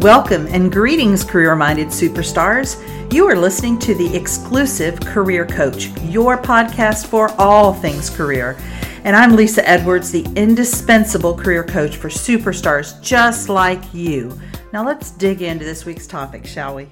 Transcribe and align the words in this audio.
Welcome 0.00 0.46
and 0.46 0.72
greetings, 0.72 1.22
career 1.24 1.54
minded 1.54 1.88
superstars. 1.88 2.82
You 3.12 3.26
are 3.28 3.36
listening 3.36 3.78
to 3.80 3.94
the 3.94 4.16
exclusive 4.16 4.98
Career 4.98 5.44
Coach, 5.44 5.88
your 6.04 6.38
podcast 6.38 7.06
for 7.06 7.30
all 7.38 7.74
things 7.74 8.08
career. 8.08 8.56
And 9.04 9.14
I'm 9.14 9.36
Lesa 9.36 9.68
Edwards, 9.68 10.10
the 10.10 10.24
indispensable 10.36 11.36
career 11.36 11.62
coach 11.62 11.96
for 11.98 12.08
superstars 12.08 12.98
just 13.02 13.50
like 13.50 13.92
you. 13.92 14.40
Now 14.72 14.86
let's 14.86 15.10
dig 15.10 15.42
into 15.42 15.66
this 15.66 15.84
week's 15.84 16.06
topic, 16.06 16.46
shall 16.46 16.76
we? 16.76 16.88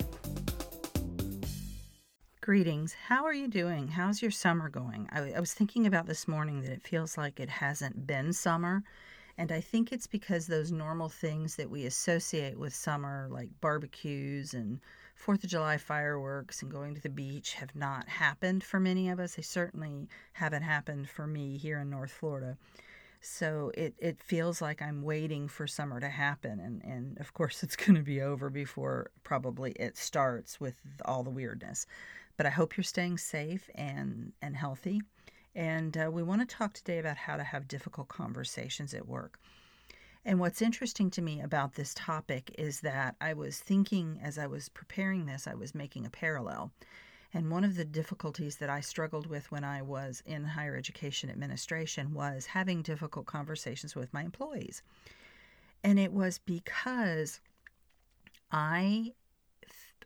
Greetings. 2.43 2.93
How 2.93 3.25
are 3.25 3.32
you 3.32 3.48
doing? 3.48 3.88
How's 3.88 4.20
your 4.20 4.30
summer 4.30 4.68
going? 4.68 5.09
I, 5.11 5.32
I 5.32 5.40
was 5.40 5.54
thinking 5.54 5.86
about 5.86 6.04
this 6.04 6.29
morning 6.29 6.61
that 6.61 6.72
it 6.72 6.82
feels 6.82 7.16
like 7.16 7.40
it 7.40 7.48
hasn't 7.48 8.06
been 8.06 8.34
summer 8.34 8.84
and 9.39 9.52
I 9.52 9.61
think 9.61 9.93
it's 9.93 10.09
because 10.09 10.46
those 10.46 10.73
normal 10.73 11.09
things 11.09 11.55
that 11.57 11.70
we 11.70 11.87
associate 11.87 12.59
with 12.59 12.75
summer, 12.75 13.28
like 13.30 13.48
barbecues 13.61 14.52
and 14.52 14.80
Fourth 15.14 15.45
of 15.45 15.51
July 15.51 15.78
fireworks 15.78 16.61
and 16.61 16.70
going 16.70 16.95
to 16.97 17.01
the 17.01 17.09
beach, 17.09 17.55
have 17.55 17.74
not 17.74 18.09
happened 18.09 18.64
for 18.64 18.80
many 18.80 19.09
of 19.09 19.20
us. 19.20 19.34
They 19.37 19.42
certainly 19.42 20.09
haven't 20.33 20.62
happened 20.62 21.09
for 21.09 21.27
me 21.27 21.56
here 21.56 21.78
in 21.78 21.91
North 21.91 22.11
Florida. 22.11 22.56
So 23.20 23.70
it, 23.74 23.95
it 23.98 24.20
feels 24.20 24.61
like 24.61 24.83
I'm 24.83 25.02
waiting 25.02 25.48
for 25.48 25.66
summer 25.69 26.00
to 26.00 26.09
happen. 26.09 26.61
And, 26.61 26.83
and 26.84 27.19
of 27.19 27.33
course, 27.33 27.62
it's 27.62 27.77
going 27.77 27.95
to 27.95 28.02
be 28.02 28.20
over 28.20 28.50
before 28.50 29.11
probably 29.23 29.73
it 29.73 29.97
starts 29.97 30.61
with 30.61 30.75
all 31.05 31.23
the 31.23 31.30
weirdness. 31.30 31.86
But 32.36 32.47
I 32.47 32.50
hope 32.50 32.77
you're 32.77 32.84
staying 32.84 33.19
safe 33.19 33.70
and, 33.75 34.33
and 34.42 34.56
healthy. 34.56 35.00
And 35.59 35.97
uh, 35.97 36.09
we 36.09 36.23
want 36.23 36.41
to 36.41 36.57
talk 36.57 36.73
today 36.73 37.01
about 37.01 37.17
how 37.17 37.37
to 37.37 37.43
have 37.43 37.67
difficult 37.67 38.07
conversations 38.07 38.95
at 38.95 39.09
work. 39.09 39.41
And 40.25 40.39
what's 40.39 40.62
interesting 40.62 41.11
to 41.11 41.21
me 41.21 41.41
about 41.41 41.75
this 41.75 41.93
topic 41.95 42.55
is 42.57 42.81
that 42.83 43.17
I 43.21 43.33
was 43.33 43.59
thinking 43.59 44.21
as 44.23 44.39
I 44.39 44.47
was 44.47 44.69
preparing 44.69 45.27
this, 45.27 45.48
I 45.48 45.55
was 45.55 45.75
making 45.75 46.06
a 46.06 46.11
parallel. 46.11 46.70
And 47.34 47.50
one 47.50 47.65
of 47.65 47.75
the 47.75 47.84
difficulties 47.84 48.59
that 48.59 48.70
I 48.70 48.81
struggled 48.81 49.27
with 49.27 49.50
when 49.50 49.65
I 49.65 49.83
was 49.83 50.23
in 50.25 50.45
higher 50.45 50.77
education 50.77 51.28
administration 51.28 52.15
was 52.15 52.47
having 52.47 52.81
difficult 52.81 53.27
conversations 53.27 53.97
with 53.97 54.15
my 54.15 54.22
employees. 54.22 54.81
And 55.83 55.98
it 55.98 56.12
was 56.12 56.39
because 56.39 57.41
I 58.53 59.12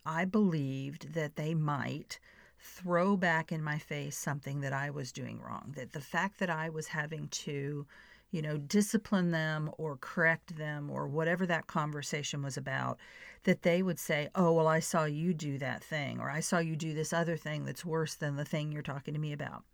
I 0.06 0.24
believed 0.24 1.12
that 1.12 1.36
they 1.36 1.52
might 1.52 2.18
throw 2.62 3.16
back 3.16 3.50
in 3.50 3.62
my 3.62 3.76
face 3.78 4.16
something 4.16 4.60
that 4.60 4.72
I 4.72 4.90
was 4.90 5.12
doing 5.12 5.40
wrong. 5.40 5.74
That 5.76 5.92
the 5.92 6.00
fact 6.00 6.38
that 6.38 6.48
I 6.48 6.68
was 6.68 6.86
having 6.86 7.28
to, 7.28 7.86
you 8.30 8.42
know, 8.42 8.56
discipline 8.56 9.32
them 9.32 9.70
or 9.78 9.98
correct 10.00 10.56
them 10.56 10.88
or 10.88 11.08
whatever 11.08 11.44
that 11.46 11.66
conversation 11.66 12.40
was 12.42 12.56
about, 12.56 12.98
that 13.44 13.62
they 13.62 13.82
would 13.82 13.98
say, 13.98 14.28
Oh, 14.36 14.52
well, 14.52 14.68
I 14.68 14.78
saw 14.78 15.04
you 15.04 15.34
do 15.34 15.58
that 15.58 15.82
thing, 15.82 16.20
or 16.20 16.30
I 16.30 16.40
saw 16.40 16.58
you 16.58 16.76
do 16.76 16.94
this 16.94 17.12
other 17.12 17.36
thing 17.36 17.64
that's 17.64 17.84
worse 17.84 18.14
than 18.14 18.36
the 18.36 18.44
thing 18.44 18.70
you're 18.70 18.82
talking 18.82 19.12
to 19.14 19.20
me 19.20 19.32
about. 19.32 19.64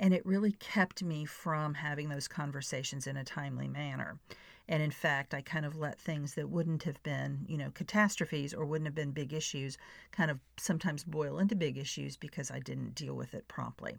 And 0.00 0.14
it 0.14 0.24
really 0.24 0.52
kept 0.52 1.02
me 1.02 1.26
from 1.26 1.74
having 1.74 2.08
those 2.08 2.28
conversations 2.28 3.06
in 3.06 3.16
a 3.16 3.24
timely 3.24 3.68
manner. 3.68 4.18
And 4.68 4.82
in 4.82 4.90
fact, 4.90 5.34
I 5.34 5.42
kind 5.42 5.66
of 5.66 5.76
let 5.76 6.00
things 6.00 6.34
that 6.34 6.48
wouldn't 6.48 6.84
have 6.84 7.02
been, 7.02 7.44
you 7.48 7.58
know, 7.58 7.70
catastrophes 7.72 8.54
or 8.54 8.64
wouldn't 8.64 8.86
have 8.86 8.94
been 8.94 9.10
big 9.10 9.32
issues 9.32 9.76
kind 10.12 10.30
of 10.30 10.38
sometimes 10.56 11.04
boil 11.04 11.38
into 11.38 11.54
big 11.54 11.76
issues 11.76 12.16
because 12.16 12.50
I 12.50 12.60
didn't 12.60 12.94
deal 12.94 13.14
with 13.14 13.34
it 13.34 13.48
promptly. 13.48 13.98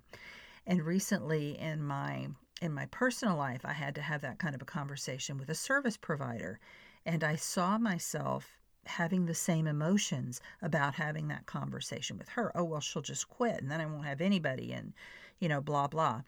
And 0.65 0.81
recently 0.83 1.59
in 1.59 1.83
my 1.83 2.27
in 2.61 2.71
my 2.71 2.85
personal 2.85 3.35
life, 3.35 3.65
I 3.65 3.73
had 3.73 3.95
to 3.95 4.01
have 4.01 4.21
that 4.21 4.39
kind 4.39 4.55
of 4.55 4.61
a 4.61 4.65
conversation 4.65 5.37
with 5.37 5.49
a 5.49 5.55
service 5.55 5.97
provider. 5.97 6.59
And 7.05 7.23
I 7.23 7.35
saw 7.35 7.77
myself 7.77 8.57
having 8.85 9.25
the 9.25 9.33
same 9.33 9.67
emotions 9.67 10.39
about 10.61 10.95
having 10.95 11.27
that 11.27 11.45
conversation 11.45 12.17
with 12.17 12.29
her. 12.29 12.51
Oh, 12.55 12.63
well, 12.63 12.79
she'll 12.79 13.01
just 13.01 13.27
quit 13.27 13.61
and 13.61 13.69
then 13.69 13.81
I 13.81 13.85
won't 13.85 14.05
have 14.05 14.21
anybody 14.21 14.71
and, 14.71 14.93
you 15.39 15.49
know, 15.49 15.59
blah, 15.61 15.87
blah. 15.87 16.21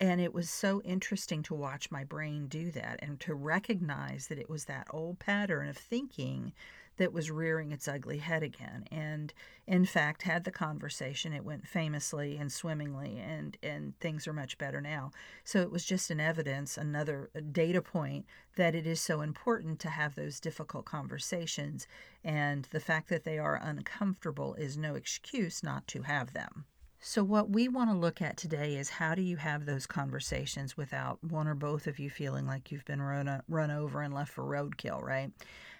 And 0.00 0.18
it 0.18 0.32
was 0.32 0.48
so 0.48 0.80
interesting 0.80 1.42
to 1.44 1.54
watch 1.54 1.90
my 1.90 2.04
brain 2.04 2.46
do 2.46 2.70
that 2.70 3.00
and 3.02 3.20
to 3.20 3.34
recognize 3.34 4.28
that 4.28 4.38
it 4.38 4.48
was 4.48 4.64
that 4.64 4.86
old 4.90 5.18
pattern 5.18 5.68
of 5.68 5.76
thinking 5.76 6.54
that 6.96 7.12
was 7.12 7.30
rearing 7.30 7.70
its 7.70 7.86
ugly 7.86 8.18
head 8.18 8.42
again. 8.42 8.84
And 8.90 9.32
in 9.66 9.84
fact, 9.84 10.22
had 10.22 10.44
the 10.44 10.50
conversation. 10.50 11.34
It 11.34 11.44
went 11.44 11.66
famously 11.66 12.36
and 12.38 12.50
swimmingly, 12.50 13.18
and, 13.18 13.56
and 13.62 13.98
things 14.00 14.26
are 14.26 14.32
much 14.32 14.56
better 14.56 14.80
now. 14.80 15.10
So 15.44 15.60
it 15.60 15.70
was 15.70 15.84
just 15.84 16.10
an 16.10 16.20
evidence, 16.20 16.78
another 16.78 17.30
data 17.52 17.82
point 17.82 18.24
that 18.56 18.74
it 18.74 18.86
is 18.86 19.00
so 19.00 19.20
important 19.20 19.80
to 19.80 19.90
have 19.90 20.14
those 20.14 20.40
difficult 20.40 20.86
conversations. 20.86 21.86
And 22.24 22.66
the 22.70 22.80
fact 22.80 23.08
that 23.10 23.24
they 23.24 23.38
are 23.38 23.60
uncomfortable 23.62 24.54
is 24.54 24.76
no 24.76 24.94
excuse 24.94 25.62
not 25.62 25.86
to 25.88 26.02
have 26.02 26.32
them. 26.32 26.64
So, 27.02 27.24
what 27.24 27.48
we 27.48 27.66
want 27.66 27.88
to 27.88 27.96
look 27.96 28.20
at 28.20 28.36
today 28.36 28.76
is 28.76 28.90
how 28.90 29.14
do 29.14 29.22
you 29.22 29.38
have 29.38 29.64
those 29.64 29.86
conversations 29.86 30.76
without 30.76 31.18
one 31.24 31.48
or 31.48 31.54
both 31.54 31.86
of 31.86 31.98
you 31.98 32.10
feeling 32.10 32.46
like 32.46 32.70
you've 32.70 32.84
been 32.84 33.00
run, 33.00 33.26
uh, 33.26 33.40
run 33.48 33.70
over 33.70 34.02
and 34.02 34.12
left 34.12 34.30
for 34.30 34.44
roadkill, 34.44 35.02
right? 35.02 35.32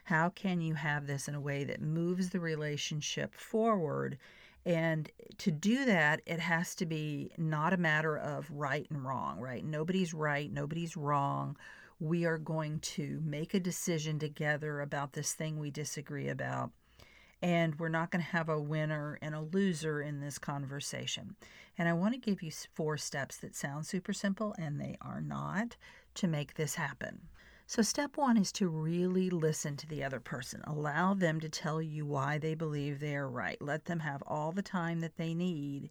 How 0.05 0.31
can 0.31 0.63
you 0.63 0.73
have 0.73 1.07
this 1.07 1.29
in 1.29 1.35
a 1.35 1.41
way 1.41 1.63
that 1.65 1.83
moves 1.83 2.31
the 2.31 2.41
relationship 2.41 3.35
forward? 3.35 4.17
And 4.65 5.11
to 5.37 5.51
do 5.51 5.85
that, 5.85 6.23
it 6.25 6.41
has 6.41 6.75
to 6.77 6.87
be 6.87 7.33
not 7.37 7.75
a 7.75 7.79
matter 7.79 8.17
of 8.17 8.51
right 8.51 8.87
and 8.89 9.05
wrong, 9.05 9.39
right? 9.39 9.63
Nobody's 9.63 10.15
right, 10.15 10.51
nobody's 10.51 10.97
wrong. 10.97 11.55
We 11.99 12.25
are 12.25 12.39
going 12.39 12.79
to 12.81 13.21
make 13.23 13.53
a 13.53 13.61
decision 13.61 14.19
together 14.19 14.81
about 14.81 15.13
this 15.13 15.35
thing 15.35 15.59
we 15.59 15.71
disagree 15.71 16.29
about 16.29 16.71
and 17.43 17.79
we're 17.79 17.89
not 17.89 18.11
going 18.11 18.23
to 18.23 18.31
have 18.31 18.49
a 18.49 18.61
winner 18.61 19.19
and 19.23 19.35
a 19.35 19.41
loser 19.41 20.03
in 20.03 20.21
this 20.21 20.39
conversation. 20.39 21.37
And 21.79 21.89
I 21.89 21.93
want 21.93 22.15
to 22.15 22.21
give 22.21 22.43
you 22.43 22.51
four 22.75 22.97
steps 22.97 23.39
that 23.39 23.57
sound 23.57 23.87
super 23.87 24.13
simple, 24.13 24.55
and 24.59 24.81
they 24.81 24.97
are 25.01 25.21
not, 25.21 25.77
to 26.15 26.27
make 26.27 26.55
this 26.55 26.75
happen. 26.75 27.29
So, 27.67 27.83
step 27.83 28.17
one 28.17 28.37
is 28.37 28.51
to 28.53 28.69
really 28.69 29.31
listen 29.31 29.77
to 29.77 29.87
the 29.87 30.03
other 30.03 30.19
person. 30.19 30.61
Allow 30.65 31.15
them 31.15 31.39
to 31.39 31.49
tell 31.49 31.81
you 31.81 32.05
why 32.05 32.37
they 32.37 32.55
believe 32.55 32.99
they 32.99 33.15
are 33.15 33.29
right. 33.29 33.63
Let 33.63 33.85
them 33.85 34.01
have 34.01 34.23
all 34.27 34.51
the 34.51 34.61
time 34.61 34.99
that 35.01 35.17
they 35.17 35.35
need 35.35 35.91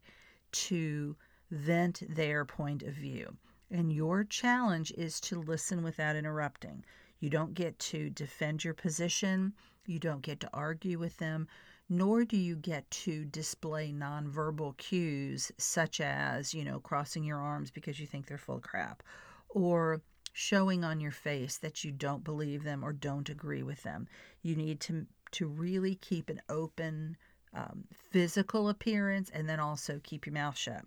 to 0.52 1.16
vent 1.50 2.04
their 2.10 2.44
point 2.44 2.84
of 2.84 2.94
view. 2.94 3.38
And 3.72 3.94
your 3.94 4.24
challenge 4.24 4.92
is 4.98 5.20
to 5.22 5.42
listen 5.42 5.82
without 5.82 6.16
interrupting. 6.16 6.84
You 7.20 7.30
don't 7.30 7.54
get 7.54 7.78
to 7.80 8.10
defend 8.10 8.64
your 8.64 8.74
position. 8.74 9.54
You 9.86 10.00
don't 10.00 10.22
get 10.22 10.40
to 10.42 10.50
argue 10.54 11.00
with 11.00 11.18
them, 11.18 11.48
nor 11.90 12.24
do 12.24 12.38
you 12.38 12.56
get 12.56 12.90
to 12.92 13.26
display 13.26 13.92
nonverbal 13.92 14.78
cues 14.78 15.52
such 15.58 16.00
as, 16.00 16.54
you 16.54 16.64
know, 16.64 16.80
crossing 16.80 17.24
your 17.24 17.40
arms 17.40 17.72
because 17.72 18.00
you 18.00 18.06
think 18.06 18.28
they're 18.28 18.38
full 18.38 18.58
of 18.58 18.62
crap 18.62 19.02
or 19.50 20.02
showing 20.34 20.84
on 20.84 21.00
your 21.00 21.12
face 21.12 21.58
that 21.58 21.84
you 21.84 21.92
don't 21.92 22.24
believe 22.24 22.64
them 22.64 22.84
or 22.84 22.94
don't 22.94 23.30
agree 23.30 23.64
with 23.64 23.82
them. 23.84 24.08
You 24.42 24.56
need 24.56 24.80
to 24.82 25.06
to 25.32 25.48
really 25.48 25.96
keep 25.96 26.30
an 26.30 26.42
open 26.50 27.16
um, 27.54 27.84
physical 27.94 28.70
appearance 28.70 29.30
and 29.32 29.48
then 29.48 29.60
also 29.60 30.00
keep 30.04 30.26
your 30.26 30.34
mouth 30.34 30.58
shut. 30.58 30.84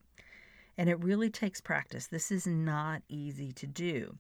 And 0.77 0.89
it 0.89 0.99
really 0.99 1.31
takes 1.31 1.61
practice. 1.61 2.07
This 2.07 2.33
is 2.33 2.47
not 2.47 3.03
easy 3.09 3.53
to 3.53 3.67
do. 3.67 4.17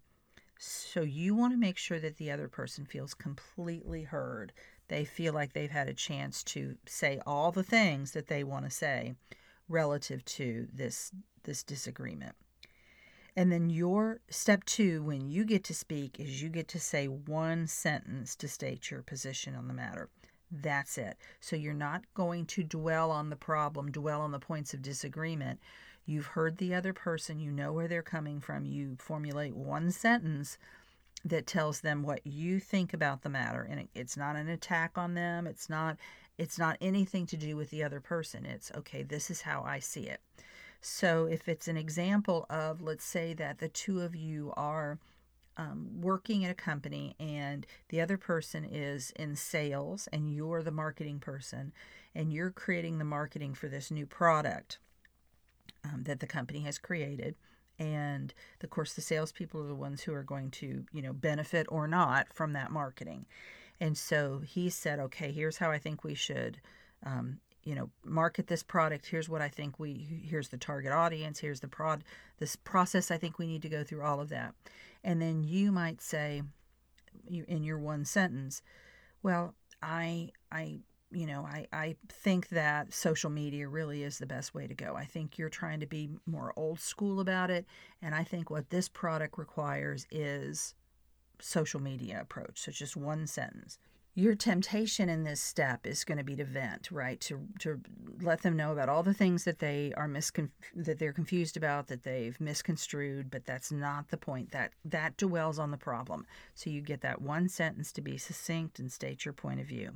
So 0.64 1.00
you 1.00 1.34
want 1.34 1.52
to 1.52 1.58
make 1.58 1.76
sure 1.76 1.98
that 1.98 2.18
the 2.18 2.30
other 2.30 2.46
person 2.46 2.86
feels 2.86 3.14
completely 3.14 4.04
heard. 4.04 4.52
They 4.86 5.04
feel 5.04 5.34
like 5.34 5.54
they've 5.54 5.68
had 5.68 5.88
a 5.88 5.94
chance 5.94 6.44
to 6.44 6.76
say 6.86 7.20
all 7.26 7.50
the 7.50 7.64
things 7.64 8.12
that 8.12 8.28
they 8.28 8.44
want 8.44 8.66
to 8.66 8.70
say 8.70 9.16
relative 9.68 10.24
to 10.26 10.68
this 10.72 11.10
this 11.42 11.64
disagreement. 11.64 12.36
And 13.34 13.50
then 13.50 13.70
your 13.70 14.20
step 14.30 14.64
2 14.66 15.02
when 15.02 15.28
you 15.28 15.44
get 15.44 15.64
to 15.64 15.74
speak 15.74 16.20
is 16.20 16.40
you 16.40 16.48
get 16.48 16.68
to 16.68 16.78
say 16.78 17.06
one 17.08 17.66
sentence 17.66 18.36
to 18.36 18.46
state 18.46 18.88
your 18.88 19.02
position 19.02 19.56
on 19.56 19.66
the 19.66 19.74
matter. 19.74 20.10
That's 20.52 20.96
it. 20.96 21.16
So 21.40 21.56
you're 21.56 21.74
not 21.74 22.04
going 22.14 22.46
to 22.46 22.62
dwell 22.62 23.10
on 23.10 23.30
the 23.30 23.36
problem, 23.36 23.90
dwell 23.90 24.20
on 24.20 24.30
the 24.30 24.38
points 24.38 24.74
of 24.74 24.82
disagreement. 24.82 25.58
You've 26.04 26.26
heard 26.26 26.58
the 26.58 26.74
other 26.74 26.92
person, 26.92 27.38
you 27.38 27.50
know 27.50 27.72
where 27.72 27.88
they're 27.88 28.02
coming 28.02 28.40
from. 28.40 28.66
You 28.66 28.96
formulate 28.98 29.54
one 29.54 29.90
sentence 29.90 30.58
that 31.24 31.46
tells 31.46 31.80
them 31.80 32.02
what 32.02 32.26
you 32.26 32.58
think 32.58 32.92
about 32.92 33.22
the 33.22 33.28
matter 33.28 33.66
and 33.68 33.88
it's 33.94 34.16
not 34.16 34.34
an 34.36 34.48
attack 34.48 34.92
on 34.96 35.14
them. 35.14 35.46
It's 35.46 35.70
not 35.70 35.96
it's 36.38 36.58
not 36.58 36.78
anything 36.80 37.26
to 37.26 37.36
do 37.36 37.56
with 37.56 37.70
the 37.70 37.84
other 37.84 38.00
person. 38.00 38.44
It's 38.46 38.72
okay, 38.72 39.02
this 39.02 39.30
is 39.30 39.42
how 39.42 39.62
I 39.62 39.78
see 39.78 40.02
it. 40.02 40.20
So 40.80 41.26
if 41.26 41.48
it's 41.48 41.68
an 41.68 41.76
example 41.76 42.46
of 42.50 42.82
let's 42.82 43.04
say 43.04 43.34
that 43.34 43.58
the 43.58 43.68
two 43.68 44.00
of 44.00 44.16
you 44.16 44.52
are 44.56 44.98
um, 45.56 46.00
working 46.00 46.44
at 46.44 46.50
a 46.50 46.54
company 46.54 47.14
and 47.20 47.66
the 47.90 48.00
other 48.00 48.16
person 48.16 48.64
is 48.64 49.12
in 49.16 49.36
sales 49.36 50.08
and 50.12 50.34
you're 50.34 50.62
the 50.62 50.70
marketing 50.70 51.20
person 51.20 51.72
and 52.14 52.32
you're 52.32 52.50
creating 52.50 52.98
the 52.98 53.04
marketing 53.04 53.54
for 53.54 53.68
this 53.68 53.90
new 53.90 54.06
product 54.06 54.78
um, 55.84 56.04
that 56.04 56.20
the 56.20 56.26
company 56.26 56.60
has 56.60 56.78
created. 56.78 57.34
And 57.78 58.32
of 58.62 58.70
course, 58.70 58.94
the 58.94 59.00
salespeople 59.00 59.62
are 59.62 59.68
the 59.68 59.74
ones 59.74 60.02
who 60.02 60.14
are 60.14 60.22
going 60.22 60.50
to, 60.52 60.84
you 60.92 61.02
know, 61.02 61.12
benefit 61.12 61.66
or 61.70 61.88
not 61.88 62.32
from 62.32 62.52
that 62.52 62.70
marketing. 62.70 63.26
And 63.80 63.96
so 63.98 64.42
he 64.46 64.70
said, 64.70 65.00
okay, 65.00 65.32
here's 65.32 65.58
how 65.58 65.70
I 65.70 65.78
think 65.78 66.04
we 66.04 66.14
should, 66.14 66.60
um, 67.04 67.40
you 67.64 67.74
know, 67.74 67.90
market 68.04 68.46
this 68.46 68.62
product. 68.62 69.06
Here's 69.06 69.28
what 69.28 69.42
I 69.42 69.48
think 69.48 69.80
we, 69.80 70.22
here's 70.24 70.48
the 70.48 70.58
target 70.58 70.92
audience. 70.92 71.40
Here's 71.40 71.60
the 71.60 71.68
prod, 71.68 72.04
this 72.38 72.54
process 72.54 73.10
I 73.10 73.18
think 73.18 73.38
we 73.38 73.46
need 73.46 73.62
to 73.62 73.68
go 73.68 73.82
through 73.82 74.02
all 74.02 74.20
of 74.20 74.28
that. 74.28 74.54
And 75.02 75.20
then 75.20 75.42
you 75.42 75.72
might 75.72 76.00
say, 76.00 76.42
you, 77.28 77.44
in 77.48 77.64
your 77.64 77.78
one 77.78 78.04
sentence, 78.04 78.62
well, 79.22 79.54
I, 79.82 80.30
I, 80.52 80.80
you 81.12 81.26
know, 81.26 81.46
I, 81.46 81.66
I 81.72 81.96
think 82.08 82.48
that 82.50 82.92
social 82.92 83.30
media 83.30 83.68
really 83.68 84.02
is 84.02 84.18
the 84.18 84.26
best 84.26 84.54
way 84.54 84.66
to 84.66 84.74
go. 84.74 84.94
I 84.96 85.04
think 85.04 85.38
you're 85.38 85.48
trying 85.48 85.80
to 85.80 85.86
be 85.86 86.10
more 86.26 86.52
old 86.56 86.80
school 86.80 87.20
about 87.20 87.50
it. 87.50 87.66
And 88.00 88.14
I 88.14 88.24
think 88.24 88.50
what 88.50 88.70
this 88.70 88.88
product 88.88 89.38
requires 89.38 90.06
is 90.10 90.74
social 91.40 91.80
media 91.80 92.20
approach. 92.20 92.60
So 92.60 92.72
just 92.72 92.96
one 92.96 93.26
sentence. 93.26 93.78
Your 94.14 94.34
temptation 94.34 95.08
in 95.08 95.24
this 95.24 95.40
step 95.40 95.86
is 95.86 96.04
going 96.04 96.18
to 96.18 96.24
be 96.24 96.36
to 96.36 96.44
vent, 96.44 96.90
right? 96.90 97.18
To 97.22 97.48
to 97.60 97.80
let 98.20 98.42
them 98.42 98.56
know 98.56 98.70
about 98.70 98.90
all 98.90 99.02
the 99.02 99.14
things 99.14 99.44
that 99.44 99.58
they 99.58 99.94
are 99.96 100.06
miscon- 100.06 100.50
that 100.76 100.98
they're 100.98 101.14
confused 101.14 101.56
about, 101.56 101.86
that 101.86 102.02
they've 102.02 102.38
misconstrued, 102.38 103.30
but 103.30 103.46
that's 103.46 103.72
not 103.72 104.10
the 104.10 104.18
point. 104.18 104.50
That 104.50 104.72
that 104.84 105.16
dwells 105.16 105.58
on 105.58 105.70
the 105.70 105.78
problem. 105.78 106.26
So 106.54 106.68
you 106.68 106.82
get 106.82 107.00
that 107.00 107.22
one 107.22 107.48
sentence 107.48 107.90
to 107.92 108.02
be 108.02 108.18
succinct 108.18 108.78
and 108.78 108.92
state 108.92 109.24
your 109.24 109.32
point 109.32 109.60
of 109.60 109.66
view. 109.66 109.92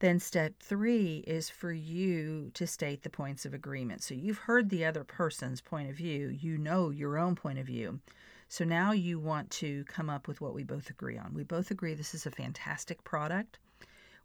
Then 0.00 0.20
step 0.20 0.54
three 0.60 1.24
is 1.26 1.50
for 1.50 1.72
you 1.72 2.50
to 2.54 2.66
state 2.66 3.02
the 3.02 3.10
points 3.10 3.44
of 3.44 3.52
agreement. 3.52 4.02
So 4.02 4.14
you've 4.14 4.38
heard 4.38 4.70
the 4.70 4.84
other 4.84 5.02
person's 5.02 5.60
point 5.60 5.90
of 5.90 5.96
view, 5.96 6.28
you 6.28 6.56
know 6.56 6.90
your 6.90 7.18
own 7.18 7.34
point 7.34 7.58
of 7.58 7.66
view. 7.66 8.00
So 8.48 8.64
now 8.64 8.92
you 8.92 9.18
want 9.18 9.50
to 9.52 9.84
come 9.84 10.08
up 10.08 10.28
with 10.28 10.40
what 10.40 10.54
we 10.54 10.62
both 10.62 10.88
agree 10.88 11.18
on. 11.18 11.34
We 11.34 11.42
both 11.42 11.70
agree 11.70 11.94
this 11.94 12.14
is 12.14 12.26
a 12.26 12.30
fantastic 12.30 13.02
product. 13.04 13.58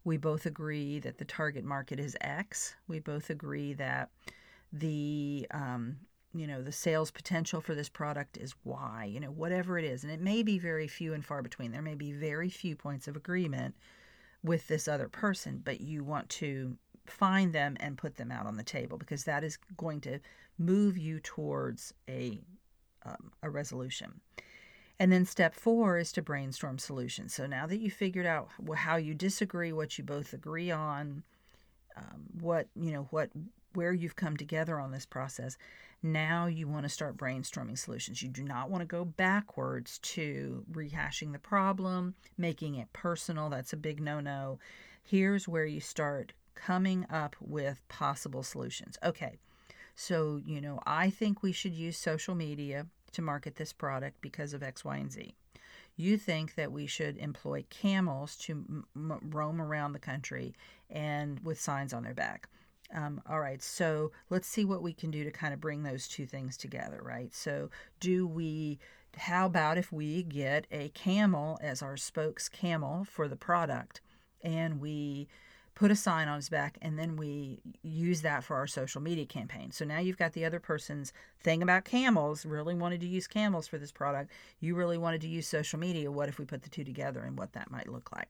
We 0.04 0.16
both 0.16 0.46
agree 0.46 0.98
that 1.00 1.18
the 1.18 1.24
target 1.24 1.64
market 1.64 1.98
is 1.98 2.16
X. 2.20 2.76
We 2.86 3.00
both 3.00 3.28
agree 3.28 3.74
that 3.74 4.10
the 4.72 5.46
um, 5.50 5.96
you 6.34 6.46
know 6.46 6.62
the 6.62 6.72
sales 6.72 7.10
potential 7.10 7.60
for 7.60 7.74
this 7.74 7.88
product 7.88 8.36
is 8.36 8.54
Y. 8.64 9.08
You 9.10 9.20
know 9.20 9.30
whatever 9.30 9.78
it 9.78 9.84
is, 9.84 10.04
and 10.04 10.12
it 10.12 10.20
may 10.20 10.42
be 10.42 10.58
very 10.58 10.88
few 10.88 11.14
and 11.14 11.24
far 11.24 11.42
between. 11.42 11.72
There 11.72 11.82
may 11.82 11.94
be 11.94 12.12
very 12.12 12.48
few 12.48 12.76
points 12.76 13.08
of 13.08 13.16
agreement 13.16 13.74
with 14.44 14.68
this 14.68 14.86
other 14.86 15.08
person, 15.08 15.62
but 15.64 15.80
you 15.80 16.04
want 16.04 16.28
to 16.28 16.76
find 17.06 17.52
them 17.52 17.76
and 17.80 17.98
put 17.98 18.16
them 18.16 18.30
out 18.30 18.46
on 18.46 18.56
the 18.56 18.62
table 18.62 18.98
because 18.98 19.24
that 19.24 19.42
is 19.42 19.58
going 19.76 20.00
to 20.02 20.20
move 20.58 20.96
you 20.96 21.18
towards 21.18 21.92
a 22.08 22.38
um, 23.04 23.32
a 23.42 23.50
resolution. 23.50 24.20
And 24.98 25.10
then 25.12 25.26
step 25.26 25.54
four 25.54 25.98
is 25.98 26.12
to 26.12 26.22
brainstorm 26.22 26.78
solutions. 26.78 27.34
So 27.34 27.46
now 27.46 27.66
that 27.66 27.80
you 27.80 27.90
figured 27.90 28.26
out 28.26 28.48
how 28.76 28.96
you 28.96 29.12
disagree, 29.12 29.72
what 29.72 29.98
you 29.98 30.04
both 30.04 30.32
agree 30.32 30.70
on, 30.70 31.24
um, 31.96 32.24
what 32.40 32.68
you 32.76 32.92
know, 32.92 33.08
what 33.10 33.30
where 33.74 33.92
you've 33.92 34.16
come 34.16 34.36
together 34.36 34.78
on 34.78 34.90
this 34.90 35.06
process, 35.06 35.56
now 36.02 36.46
you 36.46 36.68
want 36.68 36.84
to 36.84 36.90
start 36.90 37.16
brainstorming 37.16 37.78
solutions. 37.78 38.22
You 38.22 38.28
do 38.28 38.42
not 38.42 38.70
want 38.70 38.82
to 38.82 38.86
go 38.86 39.04
backwards 39.04 39.98
to 40.00 40.64
rehashing 40.70 41.32
the 41.32 41.38
problem, 41.38 42.14
making 42.36 42.74
it 42.74 42.92
personal. 42.92 43.48
That's 43.48 43.72
a 43.72 43.78
big 43.78 44.00
no-no. 44.00 44.58
Here's 45.02 45.48
where 45.48 45.66
you 45.66 45.80
start 45.80 46.32
coming 46.54 47.06
up 47.10 47.36
with 47.40 47.80
possible 47.88 48.42
solutions. 48.42 48.98
Okay. 49.02 49.38
So, 49.96 50.40
you 50.44 50.60
know, 50.60 50.80
I 50.84 51.10
think 51.10 51.42
we 51.42 51.52
should 51.52 51.74
use 51.74 51.96
social 51.96 52.34
media 52.34 52.86
to 53.12 53.22
market 53.22 53.56
this 53.56 53.72
product 53.72 54.20
because 54.20 54.52
of 54.52 54.62
X, 54.62 54.84
Y, 54.84 54.96
and 54.96 55.10
Z. 55.10 55.34
You 55.96 56.18
think 56.18 56.56
that 56.56 56.72
we 56.72 56.86
should 56.86 57.16
employ 57.16 57.64
camels 57.70 58.36
to 58.38 58.84
m- 58.96 59.20
roam 59.30 59.60
around 59.62 59.92
the 59.92 60.00
country 60.00 60.54
and 60.90 61.38
with 61.40 61.60
signs 61.60 61.92
on 61.92 62.02
their 62.02 62.14
back. 62.14 62.48
Um, 62.92 63.20
all 63.28 63.40
right, 63.40 63.62
so 63.62 64.12
let's 64.30 64.46
see 64.46 64.64
what 64.64 64.82
we 64.82 64.92
can 64.92 65.10
do 65.10 65.24
to 65.24 65.30
kind 65.30 65.54
of 65.54 65.60
bring 65.60 65.82
those 65.82 66.06
two 66.06 66.26
things 66.26 66.56
together, 66.56 67.00
right? 67.02 67.34
So, 67.34 67.70
do 67.98 68.26
we, 68.26 68.78
how 69.16 69.46
about 69.46 69.78
if 69.78 69.90
we 69.90 70.22
get 70.22 70.66
a 70.70 70.90
camel 70.90 71.58
as 71.62 71.82
our 71.82 71.96
spokes 71.96 72.48
camel 72.48 73.04
for 73.04 73.26
the 73.26 73.36
product 73.36 74.00
and 74.42 74.80
we 74.80 75.28
put 75.74 75.90
a 75.90 75.96
sign 75.96 76.28
on 76.28 76.36
his 76.36 76.48
back, 76.48 76.78
and 76.80 76.98
then 76.98 77.16
we 77.16 77.60
use 77.82 78.22
that 78.22 78.44
for 78.44 78.56
our 78.56 78.66
social 78.66 79.00
media 79.00 79.26
campaign. 79.26 79.72
So 79.72 79.84
now 79.84 79.98
you've 79.98 80.18
got 80.18 80.32
the 80.32 80.44
other 80.44 80.60
person's 80.60 81.12
thing 81.42 81.62
about 81.62 81.84
camels, 81.84 82.46
really 82.46 82.74
wanted 82.74 83.00
to 83.00 83.08
use 83.08 83.26
camels 83.26 83.66
for 83.66 83.78
this 83.78 83.92
product. 83.92 84.30
You 84.60 84.76
really 84.76 84.98
wanted 84.98 85.20
to 85.22 85.28
use 85.28 85.48
social 85.48 85.78
media. 85.78 86.12
What 86.12 86.28
if 86.28 86.38
we 86.38 86.44
put 86.44 86.62
the 86.62 86.70
two 86.70 86.84
together 86.84 87.20
and 87.20 87.36
what 87.36 87.52
that 87.54 87.70
might 87.70 87.88
look 87.88 88.10
like? 88.14 88.28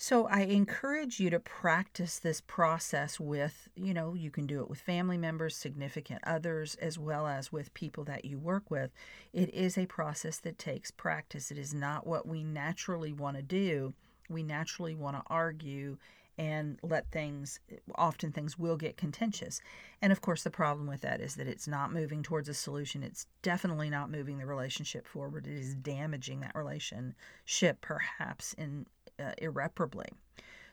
So 0.00 0.28
I 0.28 0.42
encourage 0.42 1.18
you 1.18 1.28
to 1.30 1.40
practice 1.40 2.20
this 2.20 2.40
process 2.40 3.18
with, 3.18 3.68
you 3.74 3.92
know, 3.92 4.14
you 4.14 4.30
can 4.30 4.46
do 4.46 4.60
it 4.60 4.70
with 4.70 4.80
family 4.80 5.18
members, 5.18 5.56
significant 5.56 6.20
others, 6.24 6.76
as 6.76 7.00
well 7.00 7.26
as 7.26 7.50
with 7.50 7.74
people 7.74 8.04
that 8.04 8.24
you 8.24 8.38
work 8.38 8.70
with. 8.70 8.92
It 9.32 9.52
is 9.52 9.76
a 9.76 9.86
process 9.86 10.38
that 10.38 10.56
takes 10.56 10.92
practice. 10.92 11.50
It 11.50 11.58
is 11.58 11.74
not 11.74 12.06
what 12.06 12.28
we 12.28 12.44
naturally 12.44 13.12
want 13.12 13.38
to 13.38 13.42
do 13.42 13.92
we 14.28 14.42
naturally 14.42 14.94
want 14.94 15.16
to 15.16 15.22
argue 15.26 15.96
and 16.36 16.78
let 16.84 17.10
things 17.10 17.58
often 17.96 18.30
things 18.30 18.56
will 18.56 18.76
get 18.76 18.96
contentious 18.96 19.60
and 20.00 20.12
of 20.12 20.20
course 20.20 20.44
the 20.44 20.50
problem 20.50 20.86
with 20.86 21.00
that 21.00 21.20
is 21.20 21.34
that 21.34 21.48
it's 21.48 21.66
not 21.66 21.92
moving 21.92 22.22
towards 22.22 22.48
a 22.48 22.54
solution 22.54 23.02
it's 23.02 23.26
definitely 23.42 23.90
not 23.90 24.10
moving 24.10 24.38
the 24.38 24.46
relationship 24.46 25.06
forward 25.06 25.46
it 25.46 25.58
is 25.58 25.74
damaging 25.74 26.40
that 26.40 26.54
relationship 26.54 27.80
perhaps 27.80 28.52
in 28.52 28.86
uh, 29.18 29.32
irreparably 29.38 30.08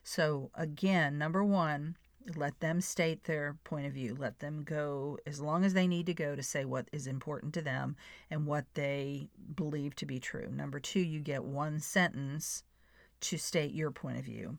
so 0.04 0.50
again 0.56 1.18
number 1.18 1.44
1 1.44 1.96
let 2.36 2.60
them 2.60 2.82
state 2.82 3.26
their 3.26 3.56
point 3.64 3.86
of 3.86 3.94
view 3.94 4.16
let 4.18 4.40
them 4.40 4.64
go 4.64 5.18
as 5.28 5.40
long 5.40 5.64
as 5.64 5.74
they 5.74 5.88
need 5.88 6.06
to 6.06 6.14
go 6.14 6.36
to 6.36 6.42
say 6.42 6.66
what 6.66 6.88
is 6.92 7.06
important 7.08 7.54
to 7.54 7.62
them 7.62 7.96
and 8.32 8.48
what 8.48 8.66
they 8.74 9.28
believe 9.56 9.96
to 9.96 10.06
be 10.06 10.20
true 10.20 10.50
number 10.52 10.80
2 10.80 11.00
you 11.00 11.20
get 11.20 11.44
one 11.44 11.80
sentence 11.80 12.64
to 13.22 13.38
state 13.38 13.74
your 13.74 13.92
point 13.92 14.18
of 14.18 14.26
view. 14.26 14.58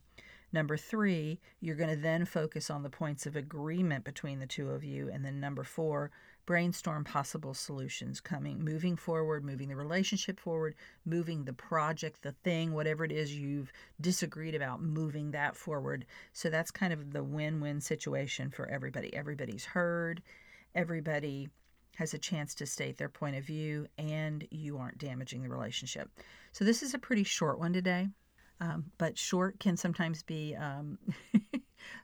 Number 0.53 0.77
three, 0.77 1.41
you're 1.61 1.77
going 1.77 1.91
to 1.91 2.01
then 2.01 2.25
focus 2.25 2.71
on 2.71 2.83
the 2.83 2.91
points 2.91 3.27
of 3.27 3.37
agreement 3.37 4.05
between 4.05 4.39
the 4.39 4.47
two 4.47 4.71
of 4.71 4.85
you. 4.85 5.11
And 5.13 5.25
then 5.25 5.41
number 5.41 5.65
four, 5.65 6.11
brainstorm 6.47 7.05
possible 7.05 7.53
solutions 7.53 8.21
coming, 8.21 8.65
moving 8.65 8.97
forward, 8.97 9.45
moving 9.45 9.69
the 9.69 9.77
relationship 9.77 10.39
forward, 10.41 10.75
moving 11.05 11.45
the 11.45 11.53
project, 11.53 12.23
the 12.23 12.33
thing, 12.45 12.73
whatever 12.73 13.05
it 13.05 13.13
is 13.13 13.37
you've 13.37 13.73
disagreed 14.01 14.55
about, 14.55 14.81
moving 14.81 15.33
that 15.33 15.57
forward. 15.57 16.07
So 16.33 16.49
that's 16.49 16.71
kind 16.71 16.93
of 16.93 17.13
the 17.13 17.25
win 17.25 17.61
win 17.61 17.81
situation 17.81 18.51
for 18.51 18.69
everybody. 18.69 19.13
Everybody's 19.15 19.65
heard, 19.65 20.23
everybody 20.75 21.49
has 21.97 22.15
a 22.15 22.19
chance 22.19 22.55
to 22.55 22.67
state 22.67 22.99
their 22.99 23.09
point 23.09 23.37
of 23.37 23.45
view, 23.45 23.87
and 23.99 24.47
you 24.51 24.79
aren't 24.79 24.99
damaging 24.99 25.43
the 25.43 25.49
relationship. 25.49 26.11
So 26.53 26.65
this 26.65 26.83
is 26.83 26.95
a 26.95 26.99
pretty 26.99 27.25
short 27.25 27.59
one 27.59 27.73
today. 27.73 28.09
Um, 28.61 28.85
but 28.97 29.19
short 29.19 29.59
can 29.61 29.77
sometimes 29.77 30.23
be 30.23 30.55
um, 30.57 30.99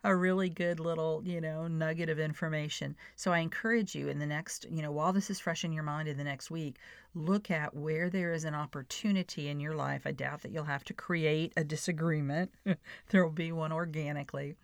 a 0.04 0.14
really 0.14 0.48
good 0.48 0.80
little, 0.80 1.22
you 1.24 1.40
know, 1.40 1.68
nugget 1.68 2.08
of 2.08 2.18
information. 2.18 2.96
So 3.16 3.32
I 3.32 3.38
encourage 3.38 3.94
you 3.94 4.08
in 4.08 4.18
the 4.18 4.26
next, 4.26 4.66
you 4.70 4.82
know, 4.82 4.90
while 4.90 5.12
this 5.12 5.30
is 5.30 5.38
fresh 5.38 5.64
in 5.64 5.72
your 5.72 5.84
mind 5.84 6.08
in 6.08 6.16
the 6.16 6.24
next 6.24 6.50
week, 6.50 6.78
look 7.14 7.50
at 7.50 7.74
where 7.74 8.10
there 8.10 8.32
is 8.32 8.44
an 8.44 8.54
opportunity 8.54 9.48
in 9.48 9.60
your 9.60 9.74
life. 9.74 10.02
I 10.04 10.12
doubt 10.12 10.42
that 10.42 10.52
you'll 10.52 10.64
have 10.64 10.84
to 10.84 10.94
create 10.94 11.52
a 11.56 11.64
disagreement, 11.64 12.52
there 13.10 13.24
will 13.24 13.30
be 13.30 13.52
one 13.52 13.72
organically. 13.72 14.56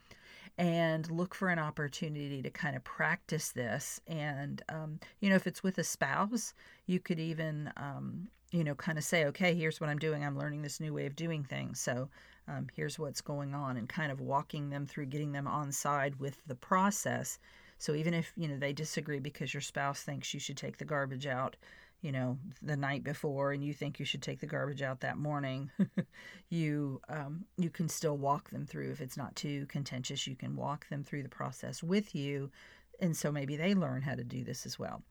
And 0.56 1.08
look 1.08 1.36
for 1.36 1.50
an 1.50 1.60
opportunity 1.60 2.42
to 2.42 2.50
kind 2.50 2.74
of 2.74 2.82
practice 2.82 3.50
this. 3.50 4.00
And, 4.08 4.60
um, 4.68 4.98
you 5.20 5.30
know, 5.30 5.36
if 5.36 5.46
it's 5.46 5.62
with 5.62 5.78
a 5.78 5.84
spouse, 5.84 6.52
you 6.86 6.98
could 6.98 7.20
even, 7.20 7.72
um, 7.76 8.26
you 8.50 8.64
know, 8.64 8.74
kind 8.74 8.98
of 8.98 9.04
say, 9.04 9.24
okay, 9.26 9.54
here's 9.54 9.80
what 9.80 9.90
I'm 9.90 9.98
doing. 9.98 10.24
I'm 10.24 10.38
learning 10.38 10.62
this 10.62 10.80
new 10.80 10.94
way 10.94 11.06
of 11.06 11.16
doing 11.16 11.44
things. 11.44 11.80
So 11.80 12.08
um, 12.48 12.68
here's 12.74 12.98
what's 12.98 13.20
going 13.20 13.54
on, 13.54 13.76
and 13.76 13.88
kind 13.88 14.10
of 14.10 14.20
walking 14.20 14.70
them 14.70 14.86
through, 14.86 15.06
getting 15.06 15.32
them 15.32 15.46
on 15.46 15.70
side 15.70 16.18
with 16.18 16.42
the 16.46 16.54
process. 16.54 17.38
So 17.78 17.94
even 17.94 18.14
if 18.14 18.32
you 18.36 18.48
know 18.48 18.58
they 18.58 18.72
disagree 18.72 19.20
because 19.20 19.52
your 19.52 19.60
spouse 19.60 20.02
thinks 20.02 20.32
you 20.32 20.40
should 20.40 20.56
take 20.56 20.78
the 20.78 20.84
garbage 20.84 21.26
out, 21.26 21.56
you 22.00 22.10
know, 22.10 22.38
the 22.62 22.76
night 22.76 23.04
before, 23.04 23.52
and 23.52 23.62
you 23.62 23.74
think 23.74 23.98
you 23.98 24.06
should 24.06 24.22
take 24.22 24.40
the 24.40 24.46
garbage 24.46 24.82
out 24.82 25.00
that 25.00 25.18
morning, 25.18 25.70
you 26.48 27.02
um, 27.10 27.44
you 27.58 27.68
can 27.68 27.88
still 27.88 28.16
walk 28.16 28.48
them 28.48 28.64
through. 28.64 28.90
If 28.92 29.02
it's 29.02 29.16
not 29.16 29.36
too 29.36 29.66
contentious, 29.66 30.26
you 30.26 30.34
can 30.34 30.56
walk 30.56 30.88
them 30.88 31.04
through 31.04 31.24
the 31.24 31.28
process 31.28 31.82
with 31.82 32.14
you, 32.14 32.50
and 32.98 33.14
so 33.14 33.30
maybe 33.30 33.56
they 33.56 33.74
learn 33.74 34.00
how 34.02 34.14
to 34.14 34.24
do 34.24 34.42
this 34.42 34.64
as 34.64 34.78
well. 34.78 35.02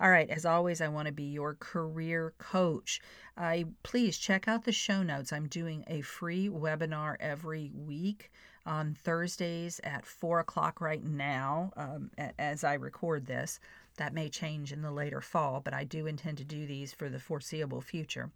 All 0.00 0.10
right, 0.10 0.30
as 0.30 0.46
always, 0.46 0.80
I 0.80 0.86
want 0.86 1.06
to 1.06 1.12
be 1.12 1.24
your 1.24 1.54
career 1.54 2.32
coach. 2.38 3.00
I 3.36 3.64
please 3.82 4.16
check 4.16 4.46
out 4.46 4.62
the 4.62 4.70
show 4.70 5.02
notes. 5.02 5.32
I'm 5.32 5.48
doing 5.48 5.84
a 5.88 6.02
free 6.02 6.48
webinar 6.48 7.16
every 7.18 7.72
week 7.74 8.30
on 8.64 8.94
Thursdays 8.94 9.80
at 9.82 10.06
four 10.06 10.38
o'clock 10.38 10.80
right 10.80 11.02
now, 11.02 11.72
um, 11.76 12.12
as 12.38 12.62
I 12.62 12.74
record 12.74 13.26
this. 13.26 13.58
That 13.96 14.14
may 14.14 14.28
change 14.28 14.72
in 14.72 14.82
the 14.82 14.92
later 14.92 15.20
fall, 15.20 15.60
but 15.60 15.74
I 15.74 15.82
do 15.82 16.06
intend 16.06 16.38
to 16.38 16.44
do 16.44 16.64
these 16.64 16.92
for 16.92 17.08
the 17.08 17.18
foreseeable 17.18 17.80
future. 17.80 18.30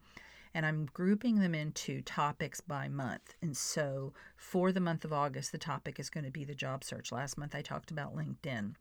and 0.55 0.67
I'm 0.67 0.87
grouping 0.93 1.41
them 1.41 1.55
into 1.55 2.03
topics 2.03 2.61
by 2.61 2.89
month. 2.89 3.35
And 3.41 3.57
so 3.57 4.13
for 4.37 4.73
the 4.73 4.81
month 4.81 5.05
of 5.05 5.13
August, 5.13 5.53
the 5.53 5.59
topic 5.59 5.99
is 5.99 6.11
going 6.11 6.25
to 6.25 6.31
be 6.31 6.45
the 6.45 6.55
job 6.55 6.85
search. 6.85 7.13
Last 7.13 7.39
month 7.39 7.55
I 7.55 7.63
talked 7.63 7.91
about 7.91 8.17
LinkedIn, 8.17 8.75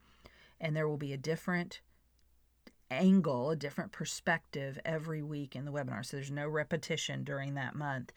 and 0.60 0.76
there 0.76 0.88
will 0.88 0.98
be 0.98 1.14
a 1.14 1.18
different 1.18 1.82
angle, 2.92 3.50
a 3.50 3.56
different 3.56 3.92
perspective 3.92 4.78
every 4.86 5.24
week 5.24 5.56
in 5.56 5.66
the 5.66 5.72
webinar. 5.72 6.06
So 6.06 6.18
there's 6.18 6.32
no 6.32 6.48
repetition 6.48 7.24
during 7.24 7.56
that 7.56 7.76
month. 7.76 8.12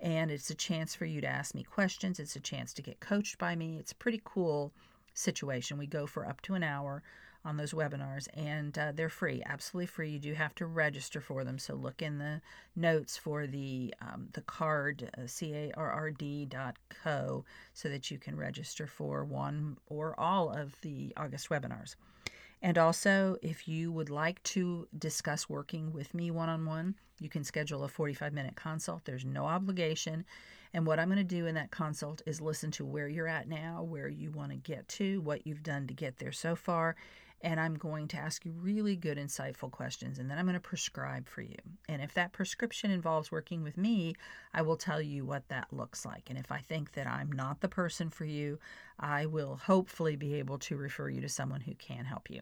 And 0.00 0.30
it's 0.30 0.48
a 0.48 0.54
chance 0.54 0.94
for 0.94 1.04
you 1.04 1.20
to 1.20 1.26
ask 1.26 1.54
me 1.54 1.62
questions. 1.62 2.18
It's 2.18 2.36
a 2.36 2.40
chance 2.40 2.72
to 2.74 2.82
get 2.82 3.00
coached 3.00 3.36
by 3.36 3.54
me. 3.54 3.76
It's 3.78 3.92
a 3.92 3.96
pretty 3.96 4.22
cool 4.24 4.72
situation. 5.12 5.76
We 5.76 5.86
go 5.86 6.06
for 6.06 6.26
up 6.26 6.40
to 6.42 6.54
an 6.54 6.62
hour 6.62 7.02
on 7.44 7.56
those 7.56 7.72
webinars, 7.72 8.28
and 8.34 8.78
uh, 8.78 8.92
they're 8.94 9.08
free, 9.08 9.42
absolutely 9.46 9.86
free. 9.86 10.10
You 10.10 10.18
do 10.18 10.34
have 10.34 10.54
to 10.56 10.66
register 10.66 11.22
for 11.22 11.42
them, 11.42 11.58
so 11.58 11.74
look 11.74 12.02
in 12.02 12.18
the 12.18 12.42
notes 12.76 13.16
for 13.16 13.46
the 13.46 13.94
um, 14.02 14.28
the 14.34 14.42
Carrd 14.42 15.08
uh, 15.16 15.26
c 15.26 15.54
a 15.54 15.72
r 15.74 15.90
r 15.90 16.10
d 16.10 16.44
dot 16.44 16.76
co 17.02 17.44
so 17.72 17.88
that 17.88 18.10
you 18.10 18.18
can 18.18 18.36
register 18.36 18.86
for 18.86 19.24
one 19.24 19.78
or 19.86 20.18
all 20.20 20.50
of 20.50 20.78
the 20.82 21.14
August 21.16 21.48
webinars. 21.48 21.94
And 22.62 22.76
also, 22.76 23.36
if 23.42 23.66
you 23.66 23.90
would 23.90 24.10
like 24.10 24.42
to 24.42 24.86
discuss 24.98 25.48
working 25.48 25.92
with 25.92 26.12
me 26.12 26.30
one 26.30 26.48
on 26.48 26.66
one, 26.66 26.94
you 27.18 27.28
can 27.28 27.44
schedule 27.44 27.84
a 27.84 27.88
45 27.88 28.32
minute 28.32 28.56
consult. 28.56 29.04
There's 29.04 29.24
no 29.24 29.46
obligation. 29.46 30.24
And 30.72 30.86
what 30.86 30.98
I'm 30.98 31.08
going 31.08 31.18
to 31.18 31.24
do 31.24 31.46
in 31.46 31.54
that 31.56 31.70
consult 31.70 32.22
is 32.26 32.40
listen 32.40 32.70
to 32.72 32.84
where 32.84 33.08
you're 33.08 33.26
at 33.26 33.48
now, 33.48 33.82
where 33.82 34.08
you 34.08 34.30
want 34.30 34.50
to 34.52 34.56
get 34.56 34.86
to, 34.88 35.20
what 35.22 35.46
you've 35.46 35.62
done 35.62 35.86
to 35.88 35.94
get 35.94 36.18
there 36.18 36.32
so 36.32 36.54
far, 36.54 36.96
and 37.42 37.58
I'm 37.58 37.74
going 37.74 38.08
to 38.08 38.18
ask 38.18 38.44
you 38.44 38.52
really 38.52 38.96
good, 38.96 39.16
insightful 39.16 39.70
questions, 39.70 40.18
and 40.18 40.30
then 40.30 40.38
I'm 40.38 40.44
going 40.44 40.54
to 40.54 40.60
prescribe 40.60 41.28
for 41.28 41.40
you. 41.40 41.56
And 41.88 42.02
if 42.02 42.12
that 42.14 42.32
prescription 42.32 42.90
involves 42.90 43.32
working 43.32 43.62
with 43.62 43.78
me, 43.78 44.14
I 44.52 44.62
will 44.62 44.76
tell 44.76 45.00
you 45.00 45.24
what 45.24 45.48
that 45.48 45.68
looks 45.72 46.04
like. 46.04 46.28
And 46.28 46.38
if 46.38 46.52
I 46.52 46.58
think 46.58 46.92
that 46.92 47.06
I'm 47.06 47.32
not 47.32 47.60
the 47.60 47.68
person 47.68 48.10
for 48.10 48.24
you, 48.24 48.58
I 48.98 49.26
will 49.26 49.56
hopefully 49.56 50.16
be 50.16 50.34
able 50.34 50.58
to 50.58 50.76
refer 50.76 51.08
you 51.08 51.20
to 51.22 51.28
someone 51.28 51.62
who 51.62 51.74
can 51.74 52.04
help 52.04 52.30
you. 52.30 52.40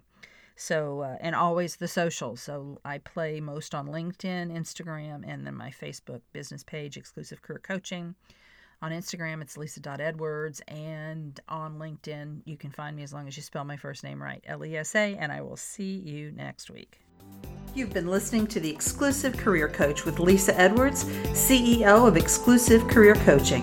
So, 0.56 1.02
uh, 1.02 1.16
and 1.20 1.36
always 1.36 1.76
the 1.76 1.86
social. 1.86 2.36
So, 2.36 2.80
I 2.84 2.98
play 2.98 3.40
most 3.40 3.76
on 3.76 3.86
LinkedIn, 3.86 4.50
Instagram, 4.52 5.22
and 5.24 5.46
then 5.46 5.54
my 5.54 5.70
Facebook 5.70 6.22
business 6.32 6.64
page, 6.64 6.96
Exclusive 6.96 7.42
Career 7.42 7.60
Coaching. 7.60 8.16
On 8.80 8.92
Instagram, 8.92 9.42
it's 9.42 9.56
lisa.edwards. 9.56 10.60
And 10.68 11.38
on 11.48 11.78
LinkedIn, 11.78 12.42
you 12.44 12.56
can 12.56 12.70
find 12.70 12.94
me 12.96 13.02
as 13.02 13.12
long 13.12 13.26
as 13.26 13.36
you 13.36 13.42
spell 13.42 13.64
my 13.64 13.76
first 13.76 14.04
name 14.04 14.22
right 14.22 14.42
L 14.46 14.64
E 14.64 14.76
S 14.76 14.94
A. 14.94 15.16
And 15.16 15.32
I 15.32 15.40
will 15.40 15.56
see 15.56 15.96
you 15.98 16.30
next 16.30 16.70
week. 16.70 17.00
You've 17.74 17.92
been 17.92 18.06
listening 18.06 18.46
to 18.48 18.60
the 18.60 18.70
Exclusive 18.70 19.36
Career 19.36 19.68
Coach 19.68 20.04
with 20.04 20.18
Lesa 20.18 20.58
Edwards, 20.58 21.04
CEO 21.32 22.06
of 22.06 22.16
Exclusive 22.16 22.86
Career 22.88 23.14
Coaching. 23.16 23.62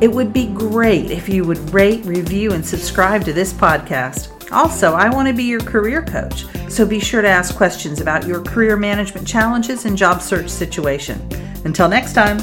It 0.00 0.10
would 0.10 0.32
be 0.32 0.46
great 0.46 1.10
if 1.10 1.28
you 1.28 1.44
would 1.44 1.58
rate, 1.72 2.04
review, 2.04 2.52
and 2.52 2.64
subscribe 2.64 3.24
to 3.24 3.32
this 3.32 3.52
podcast. 3.52 4.32
Also, 4.52 4.92
I 4.92 5.08
want 5.08 5.28
to 5.28 5.34
be 5.34 5.44
your 5.44 5.60
career 5.60 6.02
coach, 6.02 6.44
so 6.70 6.84
be 6.84 7.00
sure 7.00 7.22
to 7.22 7.28
ask 7.28 7.56
questions 7.56 8.00
about 8.00 8.26
your 8.26 8.42
career 8.42 8.76
management 8.76 9.26
challenges 9.26 9.86
and 9.86 9.96
job 9.96 10.20
search 10.20 10.48
situation. 10.48 11.20
Until 11.64 11.88
next 11.88 12.12
time. 12.12 12.38